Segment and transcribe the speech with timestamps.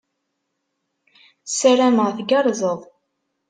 [1.49, 2.81] Ssarameɣ tgerrzed.